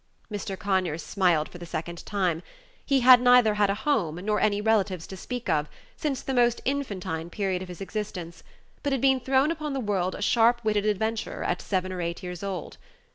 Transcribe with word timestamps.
Mr. 0.31 0.57
Conyers 0.57 1.03
smiled 1.03 1.47
for 1.47 1.59
the 1.59 1.65
second 1.67 2.03
time. 2.07 2.41
He 2.83 3.01
had 3.01 3.21
neither 3.21 3.53
had 3.53 3.69
a 3.69 3.75
home 3.75 4.15
nor 4.15 4.39
any 4.41 4.59
relatives 4.59 5.05
to 5.05 5.15
speak 5.15 5.47
of 5.47 5.69
since 5.95 6.23
the 6.23 6.33
most 6.33 6.59
infantine 6.65 7.29
period 7.29 7.61
of 7.61 7.67
his 7.67 7.81
existence, 7.81 8.41
but 8.81 8.93
had 8.93 9.01
been 9.01 9.19
thrown 9.19 9.51
upon 9.51 9.73
the 9.73 9.79
world 9.79 10.15
a 10.15 10.21
sharp 10.23 10.59
witted 10.63 10.87
adventurer 10.87 11.43
at 11.43 11.61
seven 11.61 11.91
or 11.93 12.01
eight 12.01 12.23
years 12.23 12.41
old. 12.41 12.77